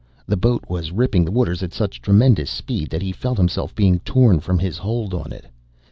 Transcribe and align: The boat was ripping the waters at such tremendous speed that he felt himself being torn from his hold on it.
The 0.27 0.35
boat 0.35 0.63
was 0.67 0.91
ripping 0.91 1.25
the 1.25 1.31
waters 1.31 1.61
at 1.61 1.75
such 1.75 2.01
tremendous 2.01 2.49
speed 2.49 2.89
that 2.89 3.03
he 3.03 3.11
felt 3.11 3.37
himself 3.37 3.75
being 3.75 3.99
torn 3.99 4.39
from 4.39 4.57
his 4.57 4.79
hold 4.79 5.13
on 5.13 5.31
it. 5.31 5.45